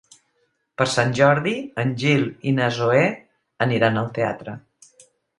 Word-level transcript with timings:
Per 0.81 0.85
Sant 0.93 1.11
Jordi 1.17 1.51
en 1.83 1.91
Gil 2.03 2.25
i 2.51 2.53
na 2.59 2.69
Zoè 2.77 3.03
aniran 3.67 3.99
al 4.03 4.09
teatre. 4.17 4.57